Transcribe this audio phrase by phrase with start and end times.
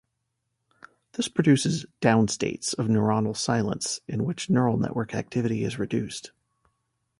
[1.11, 6.31] This produces "down-states" of neuronal silence in which neural network activity is reduced.